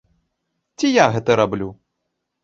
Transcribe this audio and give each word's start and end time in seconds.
Ці 0.79 0.87
я 0.95 1.05
гэта 1.15 1.31
раблю? 1.41 1.67